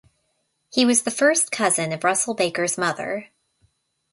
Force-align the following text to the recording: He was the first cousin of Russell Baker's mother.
He 0.73 0.83
was 0.83 1.03
the 1.03 1.11
first 1.11 1.51
cousin 1.51 1.91
of 1.93 2.03
Russell 2.03 2.33
Baker's 2.33 2.75
mother. 2.75 3.29